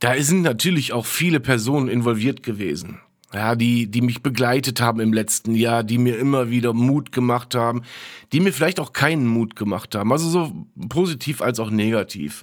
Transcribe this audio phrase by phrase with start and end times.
[0.00, 3.00] da sind natürlich auch viele Personen involviert gewesen.
[3.32, 7.54] Ja, die, die mich begleitet haben im letzten Jahr, die mir immer wieder Mut gemacht
[7.54, 7.82] haben,
[8.32, 10.10] die mir vielleicht auch keinen Mut gemacht haben.
[10.10, 12.42] Also so positiv als auch negativ.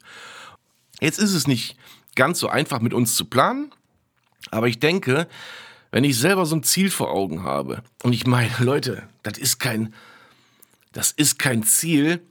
[1.02, 1.76] Jetzt ist es nicht
[2.16, 3.72] ganz so einfach mit uns zu planen,
[4.50, 5.28] aber ich denke,
[5.92, 9.60] wenn ich selber so ein Ziel vor Augen habe, und ich meine, Leute, das ist
[9.60, 9.94] kein,
[10.94, 12.22] das ist kein Ziel.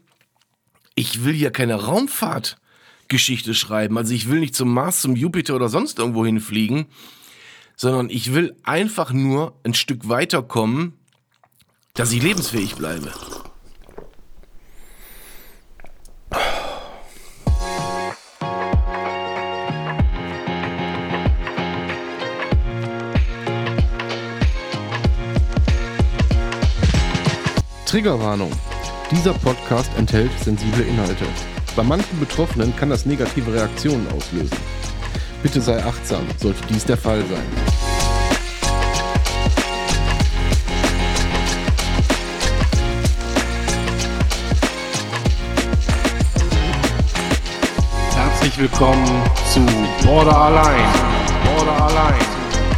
[0.94, 1.74] Ich will hier keine
[3.06, 3.96] Raumfahrtgeschichte schreiben.
[3.98, 6.86] Also ich will nicht zum Mars, zum Jupiter oder sonst irgendwo hinfliegen
[7.78, 10.94] sondern ich will einfach nur ein Stück weiterkommen,
[11.92, 13.12] dass ich lebensfähig bleibe.
[27.84, 28.52] Triggerwarnung.
[29.10, 31.26] Dieser Podcast enthält sensible Inhalte.
[31.76, 34.56] Bei manchen Betroffenen kann das negative Reaktionen auslösen.
[35.42, 37.44] Bitte sei achtsam, sollte dies der Fall sein.
[48.14, 49.60] Herzlich willkommen zu
[50.06, 50.80] Border Allein.
[51.44, 52.20] Border Allein.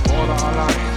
[0.09, 0.88] Border Allein.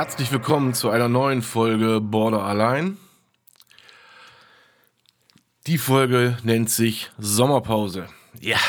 [0.00, 2.98] Herzlich willkommen zu einer neuen Folge Border Allein.
[5.66, 8.06] Die Folge nennt sich Sommerpause.
[8.38, 8.60] Ja,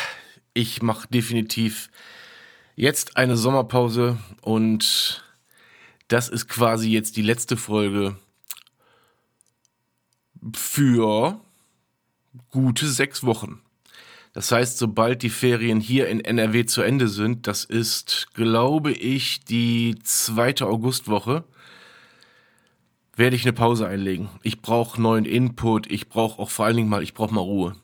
[0.56, 1.92] ich mache definitiv
[2.76, 5.24] jetzt eine Sommerpause und
[6.08, 8.18] das ist quasi jetzt die letzte Folge
[10.56, 11.40] für
[12.50, 13.62] gute sechs Wochen.
[14.34, 19.44] Das heißt, sobald die Ferien hier in NRW zu Ende sind, das ist, glaube ich,
[19.44, 21.44] die zweite Augustwoche,
[23.16, 24.30] werde ich eine Pause einlegen.
[24.44, 27.76] Ich brauche neuen Input, ich brauche auch vor allen Dingen mal, ich brauche mal Ruhe.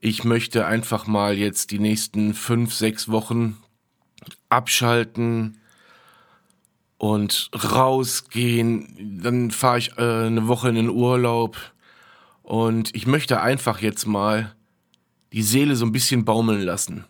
[0.00, 3.56] Ich möchte einfach mal jetzt die nächsten fünf, sechs Wochen
[4.48, 5.58] abschalten
[6.98, 9.20] und rausgehen.
[9.22, 11.56] Dann fahre ich äh, eine Woche in den Urlaub
[12.42, 14.54] und ich möchte einfach jetzt mal
[15.32, 17.04] die Seele so ein bisschen baumeln lassen.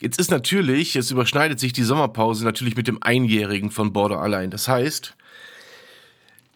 [0.00, 4.50] Jetzt ist natürlich, es überschneidet sich die Sommerpause natürlich mit dem Einjährigen von Border allein.
[4.50, 5.14] Das heißt,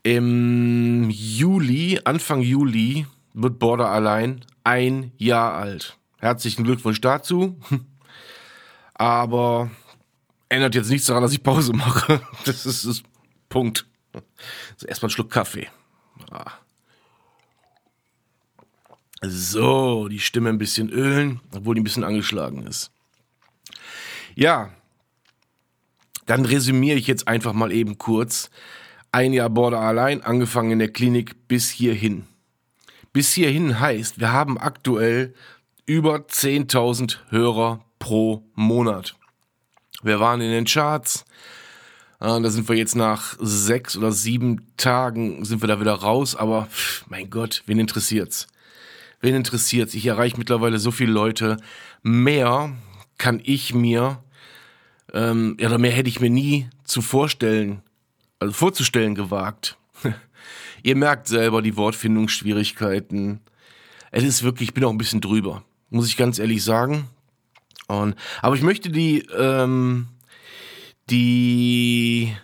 [0.03, 5.99] im Juli, Anfang Juli, wird Border allein ein Jahr alt.
[6.19, 7.61] Herzlichen Glückwunsch dazu.
[8.95, 9.71] Aber
[10.49, 12.21] ändert jetzt nichts daran, dass ich Pause mache.
[12.45, 13.03] Das ist das
[13.49, 13.87] Punkt.
[14.73, 15.69] Also erstmal einen Schluck Kaffee.
[16.31, 16.53] Ah.
[19.29, 22.91] So, die Stimme ein bisschen ölen, obwohl die ein bisschen angeschlagen ist.
[24.35, 24.71] Ja,
[26.27, 28.51] dann resümiere ich jetzt einfach mal eben kurz.
[29.13, 32.25] Ein Jahr Border allein, angefangen in der Klinik bis hierhin.
[33.13, 35.35] Bis hierhin heißt, wir haben aktuell
[35.87, 39.15] über 10.000 Hörer pro Monat.
[40.03, 41.25] Wir waren in den Charts.
[42.21, 46.35] Äh, da sind wir jetzt nach sechs oder sieben Tagen sind wir da wieder raus.
[46.35, 46.69] Aber
[47.09, 48.49] mein Gott, wen interessiert's?
[49.25, 51.57] Wen interessiert Ich erreiche mittlerweile so viele Leute.
[52.03, 52.77] Mehr
[53.17, 54.23] kann ich mir,
[55.15, 57.81] ähm, ja, oder mehr hätte ich mir nie zu vorstellen,
[58.39, 59.79] also vorzustellen gewagt.
[60.83, 63.41] Ihr merkt selber die Wortfindungsschwierigkeiten.
[64.11, 67.09] Es ist wirklich, ich bin auch ein bisschen drüber, muss ich ganz ehrlich sagen.
[67.87, 70.09] Und, aber ich möchte die, ähm,
[71.09, 72.37] die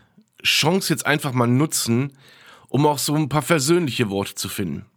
[0.43, 2.15] Chance jetzt einfach mal nutzen,
[2.71, 4.90] um auch so ein paar versöhnliche Worte zu finden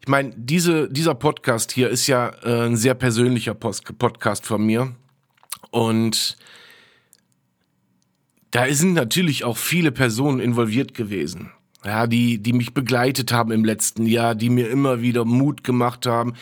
[0.00, 4.64] ich meine, diese, dieser Podcast hier ist ja äh, ein sehr persönlicher Post Podcast von
[4.64, 4.94] mir.
[5.70, 6.38] Und
[8.50, 11.52] da sind natürlich auch viele Personen involviert gewesen.
[11.84, 16.06] Ja, die, die mich begleitet haben im letzten Jahr, die mir immer wieder Mut gemacht
[16.06, 16.34] haben,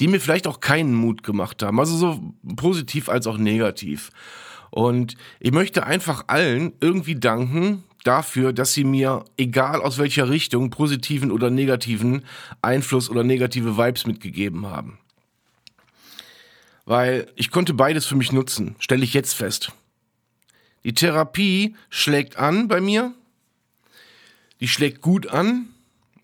[0.00, 1.78] die mir vielleicht auch keinen Mut gemacht haben.
[1.80, 4.10] Also so positiv als auch negativ.
[4.70, 10.70] Und ich möchte einfach allen irgendwie danken, dafür, dass sie mir, egal aus welcher Richtung,
[10.70, 12.24] positiven oder negativen
[12.62, 14.98] Einfluss oder negative Vibes mitgegeben haben.
[16.84, 19.72] Weil ich konnte beides für mich nutzen, stelle ich jetzt fest.
[20.84, 23.12] Die Therapie schlägt an bei mir.
[24.60, 25.68] Die schlägt gut an.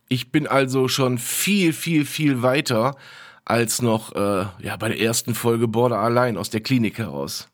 [0.09, 2.97] Ich bin also schon viel, viel, viel weiter
[3.45, 7.49] als noch äh, ja, bei der ersten Folge Border allein aus der Klinik heraus.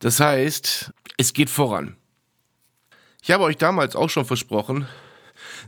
[0.00, 1.96] Das heißt, es geht voran.
[3.26, 4.86] Ich habe euch damals auch schon versprochen,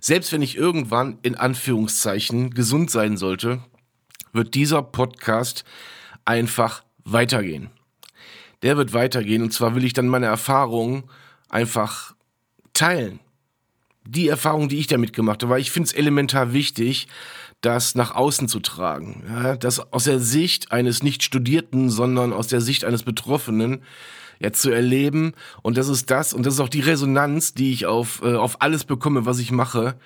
[0.00, 3.58] selbst wenn ich irgendwann in Anführungszeichen gesund sein sollte,
[4.32, 5.64] wird dieser Podcast
[6.24, 7.70] einfach weitergehen.
[8.62, 11.10] Der wird weitergehen und zwar will ich dann meine Erfahrungen
[11.48, 12.14] einfach
[12.74, 13.18] teilen.
[14.06, 17.08] Die Erfahrungen, die ich damit gemacht habe, weil ich finde es elementar wichtig,
[17.60, 19.24] das nach außen zu tragen.
[19.28, 23.82] Ja, das aus der Sicht eines nicht Studierten, sondern aus der Sicht eines Betroffenen
[24.40, 25.32] ja, zu erleben.
[25.62, 28.62] Und das ist das, und das ist auch die Resonanz, die ich auf, äh, auf
[28.62, 29.96] alles bekomme, was ich mache.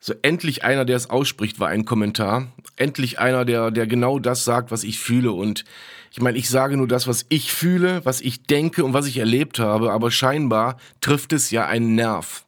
[0.00, 2.48] So endlich einer, der es ausspricht, war ein Kommentar.
[2.76, 5.32] Endlich einer, der, der genau das sagt, was ich fühle.
[5.32, 5.64] Und
[6.10, 9.16] ich meine, ich sage nur das, was ich fühle, was ich denke und was ich
[9.16, 12.44] erlebt habe, aber scheinbar trifft es ja einen Nerv.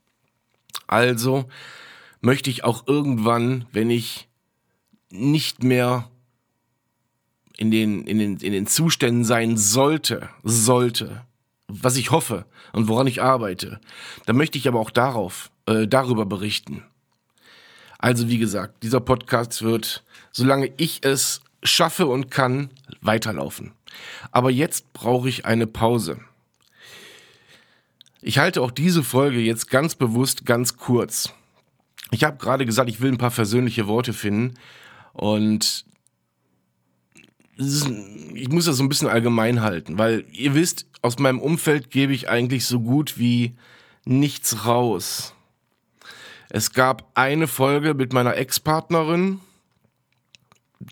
[0.87, 1.47] Also
[2.21, 4.29] möchte ich auch irgendwann, wenn ich
[5.11, 6.11] nicht mehr
[7.57, 11.23] in den, in den, in den Zuständen sein sollte, sollte,
[11.69, 13.81] was ich hoffe und woran ich arbeite,
[14.27, 16.83] dann möchte ich aber auch darauf, äh, darüber berichten.
[17.99, 22.71] Also wie gesagt, dieser Podcast wird, solange ich es schaffe und kann,
[23.01, 23.73] weiterlaufen.
[24.31, 26.21] Aber jetzt brauche ich eine Pause.
[28.21, 31.33] Ich halte auch diese Folge jetzt ganz bewusst ganz kurz.
[32.11, 34.55] Ich habe gerade gesagt, ich will ein paar versöhnliche Worte finden
[35.13, 35.85] und
[37.59, 42.13] ich muss das so ein bisschen allgemein halten, weil ihr wisst, aus meinem Umfeld gebe
[42.13, 43.57] ich eigentlich so gut wie
[44.05, 45.35] nichts raus.
[46.51, 49.41] Es gab eine Folge mit meiner Ex-Partnerin.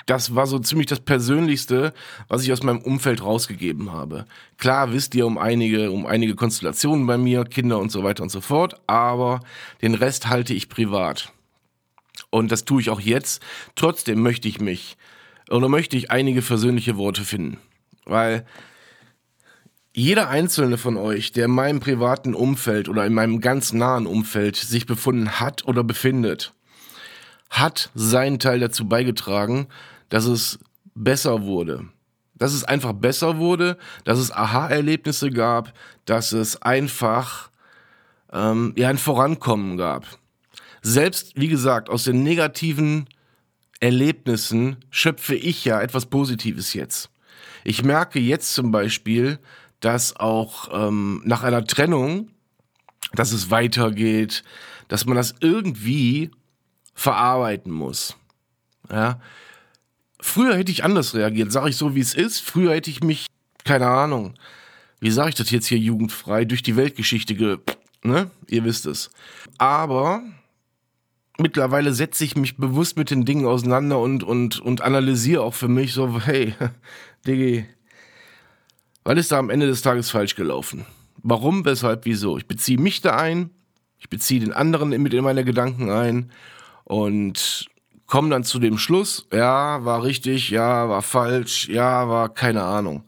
[0.07, 1.93] Das war so ziemlich das Persönlichste,
[2.29, 4.25] was ich aus meinem Umfeld rausgegeben habe.
[4.57, 8.31] Klar wisst ihr um einige, um einige Konstellationen bei mir, Kinder und so weiter und
[8.31, 9.41] so fort, aber
[9.83, 11.33] den Rest halte ich privat.
[12.31, 13.43] Und das tue ich auch jetzt.
[13.77, 14.97] Trotzdem möchte ich mich
[15.50, 17.58] oder möchte ich einige versöhnliche Worte finden.
[18.05, 18.44] Weil
[19.93, 24.56] jeder einzelne von euch, der in meinem privaten Umfeld oder in meinem ganz nahen Umfeld
[24.56, 26.52] sich befunden hat oder befindet,
[27.49, 29.69] hat seinen Teil dazu beigetragen,
[30.08, 30.58] dass es
[30.94, 31.87] besser wurde.
[32.35, 35.73] Dass es einfach besser wurde, dass es Aha-Erlebnisse gab,
[36.05, 37.50] dass es einfach
[38.32, 40.06] ähm, ja ein Vorankommen gab.
[40.82, 43.06] Selbst, wie gesagt, aus den negativen
[43.85, 47.11] Erlebnissen schöpfe ich ja etwas Positives jetzt.
[47.65, 49.39] Ich merke jetzt zum Beispiel,
[49.81, 52.31] dass auch ähm, nach einer Trennung,
[53.13, 54.43] dass es weitergeht,
[54.89, 56.31] dass man das irgendwie
[56.95, 58.17] verarbeiten muss.
[58.91, 59.21] Ja.
[60.19, 62.41] Früher hätte ich anders reagiert, sage ich so, wie es ist.
[62.41, 63.27] Früher hätte ich mich,
[63.65, 64.33] keine Ahnung,
[65.01, 67.59] wie sage ich das jetzt hier jugendfrei, durch die Weltgeschichte ge...
[68.03, 68.31] Ne?
[68.49, 69.11] Ihr wisst es.
[69.59, 70.23] Aber
[71.39, 75.69] mittlerweile setze ich mich bewusst mit den Dingen auseinander und, und, und analysiere auch für
[75.69, 76.55] mich so, hey,
[77.27, 77.67] Diggi,
[79.05, 80.87] was ist da am Ende des Tages falsch gelaufen?
[81.23, 82.39] Warum, weshalb, wieso?
[82.39, 83.51] Ich beziehe mich da ein,
[83.99, 86.31] ich beziehe den anderen mit in meine Gedanken ein
[86.85, 87.67] und
[88.07, 93.05] komme dann zu dem Schluss, ja, war richtig, ja, war falsch, ja, war keine Ahnung.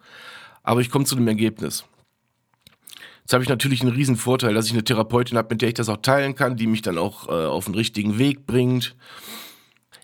[0.63, 1.85] Aber ich komme zu dem Ergebnis.
[3.27, 5.75] Jetzt habe ich natürlich einen riesen Vorteil, dass ich eine Therapeutin habe, mit der ich
[5.75, 8.95] das auch teilen kann, die mich dann auch äh, auf den richtigen Weg bringt.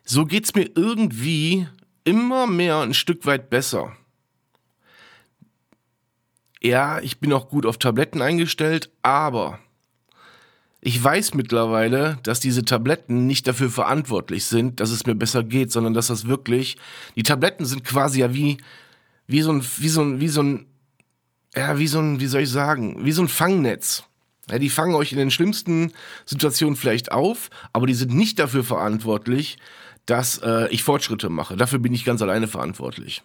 [0.05, 1.69] So geht's mir irgendwie
[2.03, 3.93] immer mehr ein Stück weit besser.
[6.61, 9.61] Ja, ich bin auch gut auf Tabletten eingestellt, aber
[10.81, 15.71] ich weiß mittlerweile, dass diese Tabletten nicht dafür verantwortlich sind, dass es mir besser geht,
[15.71, 16.77] sondern dass das wirklich,
[17.15, 18.57] die Tabletten sind quasi ja wie,
[19.29, 20.67] wie so ein, wie so ein, wie so ein
[21.55, 24.05] ja, wie so ein, wie soll ich sagen, wie so ein Fangnetz.
[24.51, 25.93] Ja, die fangen euch in den schlimmsten
[26.27, 29.59] Situationen vielleicht auf, aber die sind nicht dafür verantwortlich,
[30.07, 31.57] dass äh, ich Fortschritte mache.
[31.57, 33.23] Dafür bin ich ganz alleine verantwortlich.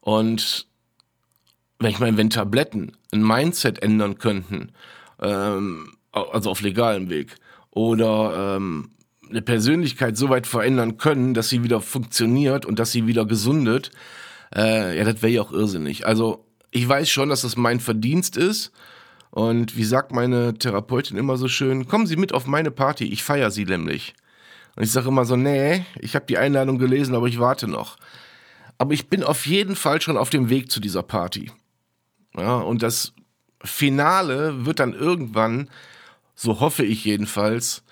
[0.00, 0.66] Und
[1.78, 4.72] wenn ich meine, wenn Tabletten ein Mindset ändern könnten,
[5.20, 7.36] ähm, also auf legalem Weg,
[7.70, 8.90] oder ähm,
[9.28, 13.90] eine Persönlichkeit so weit verändern können, dass sie wieder funktioniert und dass sie wieder gesundet,
[14.56, 16.06] äh, ja, das wäre ja auch irrsinnig.
[16.06, 18.72] Also ich weiß schon, dass das mein Verdienst ist.
[19.30, 23.22] Und wie sagt meine Therapeutin immer so schön, kommen Sie mit auf meine Party, ich
[23.22, 24.14] feiere Sie nämlich.
[24.74, 27.96] Und ich sage immer so, nee, ich habe die Einladung gelesen, aber ich warte noch.
[28.78, 31.50] Aber ich bin auf jeden Fall schon auf dem Weg zu dieser Party.
[32.36, 33.12] Ja, und das
[33.62, 35.68] Finale wird dann irgendwann,
[36.34, 37.82] so hoffe ich jedenfalls,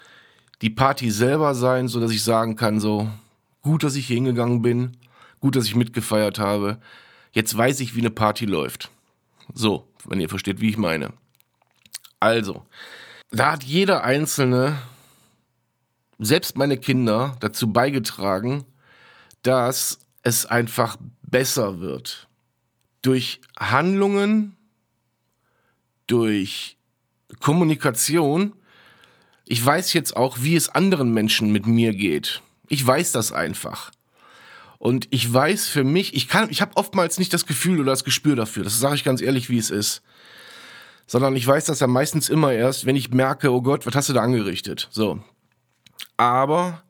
[0.63, 3.11] die Party selber sein, so dass ich sagen kann, so
[3.63, 4.97] gut, dass ich hier hingegangen bin,
[5.41, 6.79] gut, dass ich mitgefeiert habe.
[7.37, 8.91] Jetzt weiß ich, wie eine Party läuft.
[9.53, 11.13] So, wenn ihr versteht, wie ich meine.
[12.19, 12.65] Also,
[13.31, 14.79] da hat jeder Einzelne,
[16.19, 18.65] selbst meine Kinder, dazu beigetragen,
[19.43, 22.27] dass es einfach besser wird.
[23.03, 24.57] Durch Handlungen,
[26.07, 26.79] durch
[27.41, 28.55] Kommunikation,
[29.45, 32.41] ich weiß jetzt auch, wie es anderen Menschen mit mir geht.
[32.69, 33.91] Ich weiß das einfach.
[34.79, 38.05] Und ich weiß für mich, ich kann, ich habe oftmals nicht das Gefühl oder das
[38.05, 38.65] Gespür dafür.
[38.65, 40.03] Das sage ich ganz ehrlich, wie es ist.
[41.07, 44.09] Sondern ich weiß das ja meistens immer erst, wenn ich merke, oh Gott, was hast
[44.09, 44.89] du da angerichtet?
[44.91, 45.21] So.
[46.17, 46.83] Aber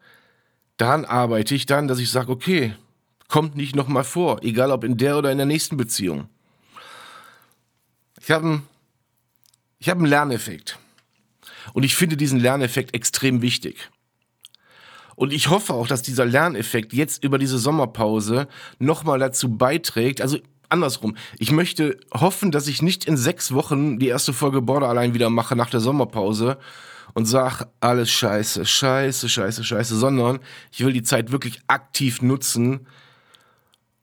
[0.76, 2.75] dann arbeite ich dann, dass ich sage, okay,
[3.28, 6.28] kommt nicht nochmal vor, egal ob in der oder in der nächsten Beziehung.
[8.21, 8.62] Ich habe einen,
[9.78, 10.78] ich hab einen Lerneffekt.
[11.73, 13.90] Und ich finde diesen Lerneffekt extrem wichtig.
[15.16, 20.20] Und ich hoffe auch, dass dieser Lerneffekt jetzt über diese Sommerpause nochmal dazu beiträgt.
[20.20, 21.16] Also andersrum.
[21.38, 25.30] Ich möchte hoffen, dass ich nicht in sechs Wochen die erste Folge Border allein wieder
[25.30, 26.58] mache nach der Sommerpause
[27.14, 30.38] und sag alles scheiße, scheiße, scheiße, scheiße, sondern
[30.70, 32.87] ich will die Zeit wirklich aktiv nutzen,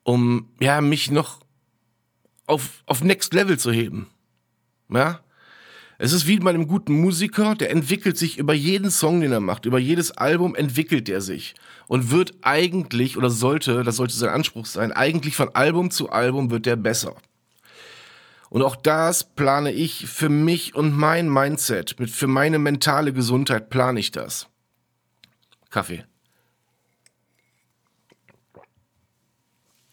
[0.04, 1.40] um ja mich noch
[2.48, 4.08] auf, auf Next Level zu heben.
[4.90, 5.20] Ja?
[6.00, 9.40] Es ist wie bei einem guten Musiker, der entwickelt sich über jeden Song, den er
[9.40, 11.54] macht, über jedes Album entwickelt er sich
[11.88, 16.50] und wird eigentlich oder sollte, das sollte sein Anspruch sein, eigentlich von Album zu Album
[16.50, 17.16] wird der besser.
[18.50, 23.70] Und auch das plane ich für mich und mein Mindset, mit für meine mentale Gesundheit
[23.70, 24.48] plane ich das.
[25.70, 26.06] Kaffee.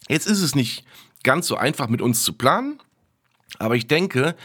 [0.07, 0.85] Jetzt ist es nicht
[1.23, 2.79] ganz so einfach mit uns zu planen,
[3.57, 4.35] aber ich denke,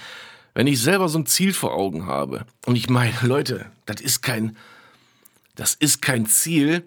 [0.56, 4.22] wenn ich selber so ein Ziel vor Augen habe, und ich meine, Leute, das ist
[4.22, 4.56] kein,
[5.54, 6.82] das ist kein Ziel,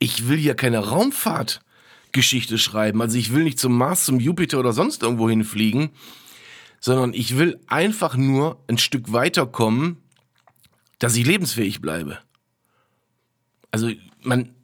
[0.00, 4.72] ich will hier keine Raumfahrtgeschichte schreiben, also ich will nicht zum Mars, zum Jupiter oder
[4.72, 5.90] sonst irgendwo hinfliegen,
[6.80, 9.98] sondern ich will einfach nur ein Stück weiterkommen,
[10.98, 12.18] dass ich lebensfähig bleibe.
[13.70, 13.92] Also
[14.22, 14.56] man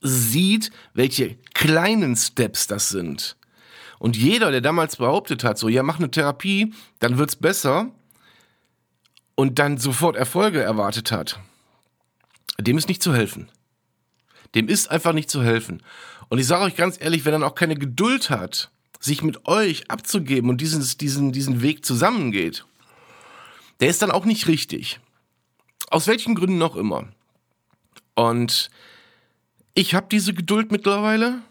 [0.00, 3.36] sieht, welche kleinen Steps das sind.
[3.98, 7.90] Und jeder, der damals behauptet hat, so, ja, mach eine Therapie, dann wird's besser
[9.34, 11.40] und dann sofort Erfolge erwartet hat,
[12.58, 13.50] dem ist nicht zu helfen.
[14.54, 15.82] Dem ist einfach nicht zu helfen.
[16.28, 19.90] Und ich sage euch ganz ehrlich, wenn er auch keine Geduld hat, sich mit euch
[19.90, 22.64] abzugeben und diesen, diesen, diesen Weg zusammengeht,
[23.80, 25.00] der ist dann auch nicht richtig.
[25.88, 27.08] Aus welchen Gründen noch immer.
[28.14, 28.70] Und
[29.74, 31.42] ich habe diese Geduld mittlerweile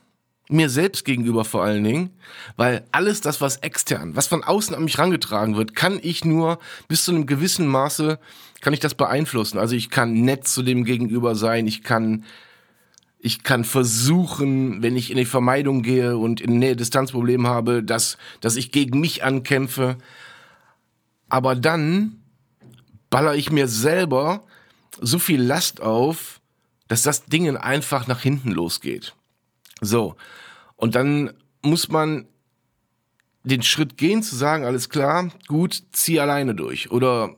[0.49, 2.11] mir selbst gegenüber vor allen Dingen,
[2.55, 6.59] weil alles das, was extern, was von außen an mich rangetragen wird, kann ich nur
[6.87, 8.19] bis zu einem gewissen Maße,
[8.61, 9.57] kann ich das beeinflussen.
[9.57, 12.25] Also ich kann nett zu dem Gegenüber sein, ich kann,
[13.19, 18.55] ich kann versuchen, wenn ich in die Vermeidung gehe und in Nähe-Distanzproblem habe, dass, dass
[18.55, 19.97] ich gegen mich ankämpfe.
[21.27, 22.21] Aber dann
[23.09, 24.43] baller ich mir selber
[25.01, 26.39] so viel Last auf,
[26.87, 29.15] dass das Ding einfach nach hinten losgeht.
[29.81, 30.15] So.
[30.75, 32.27] Und dann muss man
[33.43, 36.91] den Schritt gehen, zu sagen, alles klar, gut, zieh alleine durch.
[36.91, 37.35] Oder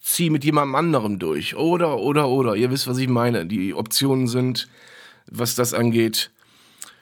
[0.00, 1.54] zieh mit jemandem anderem durch.
[1.56, 2.56] Oder, oder, oder.
[2.56, 3.46] Ihr wisst, was ich meine.
[3.46, 4.68] Die Optionen sind,
[5.26, 6.30] was das angeht,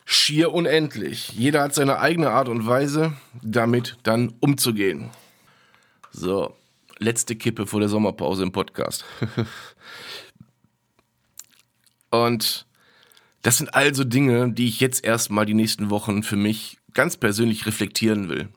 [0.04, 1.32] schier unendlich.
[1.32, 3.12] Jeder hat seine eigene Art und Weise,
[3.42, 5.10] damit dann umzugehen.
[6.10, 6.54] So,
[6.98, 9.04] letzte Kippe vor der Sommerpause im Podcast.
[12.10, 12.66] und
[13.42, 17.66] das sind also Dinge, die ich jetzt erstmal die nächsten Wochen für mich ganz persönlich
[17.66, 18.48] reflektieren will.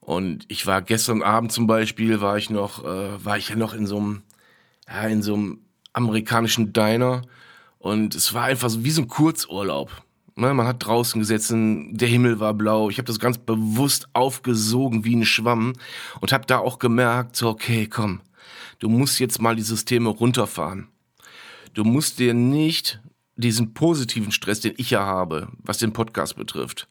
[0.00, 3.72] Und ich war gestern Abend zum Beispiel, war ich noch, äh, war ich ja noch
[3.72, 4.22] in so einem,
[4.88, 5.60] ja, in so einem
[5.92, 7.22] amerikanischen Diner
[7.78, 9.90] und es war einfach so wie so ein Kurzurlaub.
[10.34, 12.88] Ne, man hat draußen gesessen, der Himmel war blau.
[12.88, 15.74] Ich habe das ganz bewusst aufgesogen wie ein Schwamm
[16.20, 18.20] und habe da auch gemerkt, so okay, komm,
[18.78, 20.88] du musst jetzt mal die Systeme runterfahren.
[21.74, 23.00] Du musst dir nicht
[23.36, 26.88] diesen positiven Stress, den ich ja habe, was den Podcast betrifft.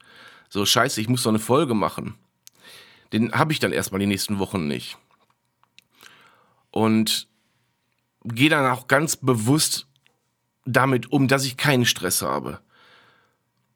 [0.49, 2.15] So, scheiße, ich muss doch eine Folge machen.
[3.13, 4.97] Den habe ich dann erstmal die nächsten Wochen nicht.
[6.71, 7.27] Und
[8.23, 9.87] gehe dann auch ganz bewusst
[10.65, 12.59] damit um, dass ich keinen Stress habe.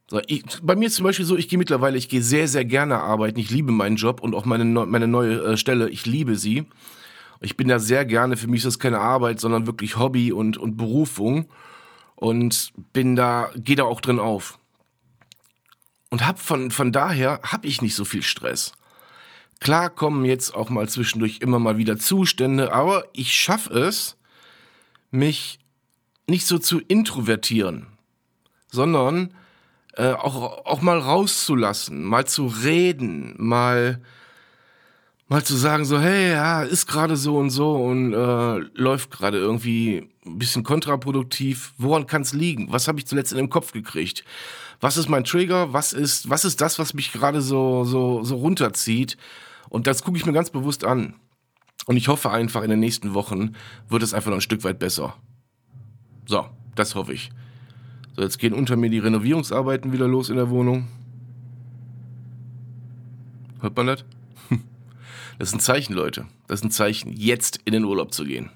[0.08, 3.00] So, ich, bei mir zum Beispiel so, ich gehe mittlerweile, ich gehe sehr, sehr gerne
[3.00, 3.40] arbeiten.
[3.40, 5.90] Ich liebe meinen Job und auch meine, meine neue äh, Stelle.
[5.90, 6.66] Ich liebe sie.
[7.40, 10.58] Ich bin da sehr gerne, für mich ist das keine Arbeit, sondern wirklich Hobby und,
[10.58, 11.50] und Berufung.
[12.16, 14.58] Und bin da, gehe da auch drin auf.
[16.10, 18.72] Und hab von, von daher habe ich nicht so viel Stress.
[19.60, 24.18] Klar kommen jetzt auch mal zwischendurch immer mal wieder Zustände, aber ich schaffe es,
[25.12, 25.60] mich
[26.28, 27.88] nicht so zu introvertieren,
[28.72, 29.34] sondern
[29.94, 34.02] äh, auch, auch mal rauszulassen, mal zu reden, mal
[35.28, 39.38] mal zu sagen, so, hey, ja, ist gerade so und so und äh, läuft gerade
[39.38, 41.74] irgendwie ein bisschen kontraproduktiv.
[41.78, 42.72] Woran kann es liegen?
[42.72, 44.24] Was habe ich zuletzt in den Kopf gekriegt?
[44.82, 45.74] Was ist mein Trigger?
[45.74, 49.18] Was ist, was ist das, was mich gerade so, so, so runterzieht?
[49.70, 51.16] Und das gucke ich mir ganz bewusst an.
[51.88, 53.56] Und ich hoffe einfach, in den nächsten Wochen
[53.90, 55.16] wird es einfach noch ein Stück weit besser.
[56.28, 57.32] So, das hoffe ich.
[58.16, 60.88] So, jetzt gehen unter mir die Renovierungsarbeiten wieder los in der Wohnung.
[63.62, 64.06] Hört man das?
[65.38, 66.26] Das ist ein Zeichen, Leute.
[66.48, 68.50] Das ist ein Zeichen, jetzt in den Urlaub zu gehen.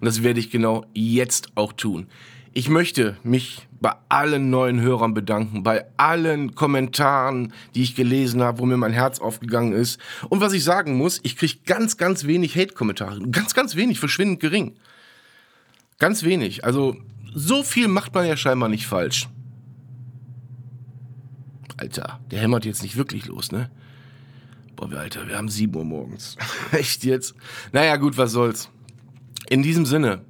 [0.00, 2.06] Und das werde ich genau jetzt auch tun.
[2.52, 8.58] Ich möchte mich bei allen neuen Hörern bedanken, bei allen Kommentaren, die ich gelesen habe,
[8.58, 10.00] wo mir mein Herz aufgegangen ist.
[10.28, 13.20] Und was ich sagen muss, ich kriege ganz, ganz wenig Hate-Kommentare.
[13.30, 14.74] Ganz, ganz wenig, verschwindend gering.
[15.98, 16.64] Ganz wenig.
[16.64, 16.96] Also
[17.32, 19.28] so viel macht man ja scheinbar nicht falsch.
[21.76, 23.70] Alter, der hämmert jetzt nicht wirklich los, ne?
[24.80, 26.36] Boah, Alter, wir haben 7 Uhr morgens.
[26.72, 27.34] Echt jetzt?
[27.72, 28.70] Naja, gut, was soll's.
[29.50, 30.22] In diesem Sinne,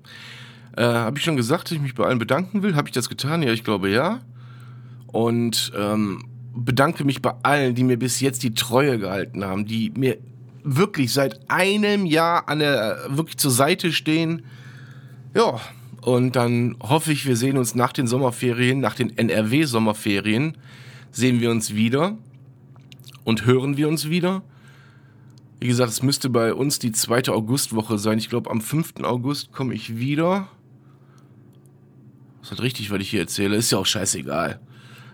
[0.77, 2.75] äh, habe ich schon gesagt, dass ich mich bei allen bedanken will?
[2.75, 3.43] Habe ich das getan?
[3.43, 4.21] Ja, ich glaube ja.
[5.07, 9.93] Und ähm, bedanke mich bei allen, die mir bis jetzt die Treue gehalten haben, die
[9.97, 10.19] mir
[10.65, 14.43] wirklich seit einem Jahr an der wirklich zur Seite stehen.
[15.33, 15.61] Ja,
[16.03, 20.57] und dann hoffe ich, wir sehen uns nach den Sommerferien, nach den NRW-Sommerferien,
[21.13, 22.19] sehen wir uns wieder
[23.25, 24.43] und hören wir uns wieder.
[25.61, 28.19] Wie gesagt, es müsste bei uns die zweite Augustwoche sein.
[28.19, 29.03] Ich glaube, am 5.
[29.03, 30.49] August komme ich wieder.
[32.43, 33.57] Ist halt richtig, was ich hier erzähle.
[33.57, 34.61] Ist ja auch scheißegal.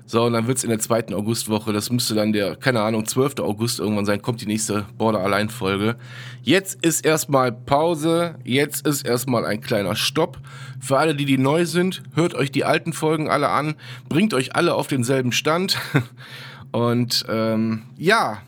[0.09, 3.41] So, und dann wird's in der zweiten Augustwoche, das müsste dann der, keine Ahnung, 12.
[3.41, 5.97] August irgendwann sein, kommt die nächste Border Allein Folge.
[6.43, 10.39] Jetzt ist erstmal Pause, jetzt ist erstmal ein kleiner Stopp.
[10.79, 13.75] Für alle, die die neu sind, hört euch die alten Folgen alle an,
[14.09, 15.77] bringt euch alle auf denselben Stand.
[16.73, 18.43] Und ähm, ja,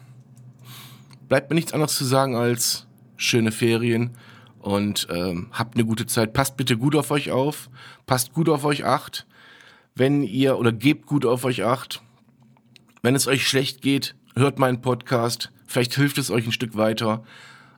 [1.28, 4.16] bleibt mir nichts anderes zu sagen als schöne Ferien
[4.60, 6.32] und ähm, habt eine gute Zeit.
[6.32, 7.70] Passt bitte gut auf euch auf,
[8.06, 9.26] passt gut auf euch acht
[9.98, 12.02] wenn ihr oder gebt gut auf euch acht.
[13.02, 15.50] Wenn es euch schlecht geht, hört meinen Podcast.
[15.66, 17.24] Vielleicht hilft es euch ein Stück weiter.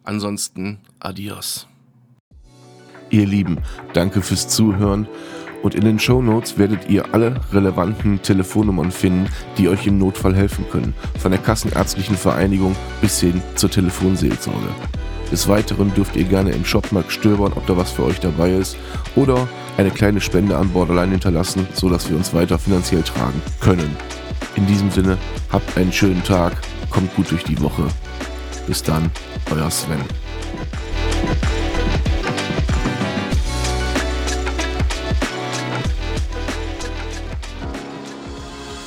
[0.05, 1.67] Ansonsten, adios.
[3.09, 3.59] Ihr Lieben,
[3.95, 5.09] danke fürs Zuhören.
[5.63, 10.35] Und in den Show Notes werdet ihr alle relevanten Telefonnummern finden, die euch im Notfall
[10.35, 10.95] helfen können.
[11.19, 14.69] Von der Kassenärztlichen Vereinigung bis hin zur Telefonseelsorge.
[15.31, 18.77] Des Weiteren dürft ihr gerne im Shopmarkt stöbern, ob da was für euch dabei ist.
[19.15, 23.97] Oder eine kleine Spende an Borderline hinterlassen, sodass wir uns weiter finanziell tragen können.
[24.57, 25.19] In diesem Sinne,
[25.53, 26.53] habt einen schönen Tag,
[26.91, 27.87] kommt gut durch die Woche.
[28.67, 29.11] Bis dann,
[29.55, 30.01] euer Sven.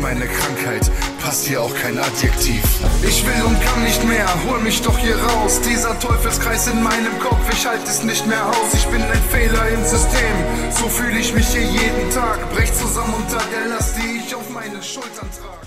[0.00, 2.62] Meine Krankheit passt hier auch kein Adjektiv.
[3.02, 5.60] Ich will und kann nicht mehr, hol mich doch hier raus.
[5.60, 8.74] Dieser Teufelskreis in meinem Kopf, ich halte es nicht mehr aus.
[8.74, 12.38] Ich bin ein Fehler im System, so fühle ich mich hier jeden Tag.
[12.54, 15.57] Brech zusammen unter der Last, die ich auf meinen Schultern trage.